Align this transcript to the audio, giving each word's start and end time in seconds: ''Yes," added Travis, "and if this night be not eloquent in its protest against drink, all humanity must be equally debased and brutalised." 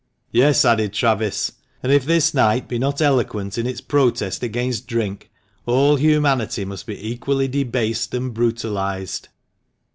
''Yes," 0.33 0.65
added 0.65 0.93
Travis, 0.93 1.51
"and 1.83 1.91
if 1.91 2.05
this 2.07 2.33
night 2.33 2.67
be 2.67 2.79
not 2.79 3.01
eloquent 3.03 3.59
in 3.59 3.67
its 3.67 3.81
protest 3.81 4.41
against 4.41 4.87
drink, 4.87 5.29
all 5.67 5.97
humanity 5.97 6.65
must 6.65 6.87
be 6.87 6.97
equally 7.07 7.47
debased 7.47 8.11
and 8.15 8.33
brutalised." 8.33 9.29